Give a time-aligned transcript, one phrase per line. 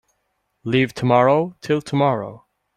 [0.63, 2.47] Leave tomorrow till tomorrow.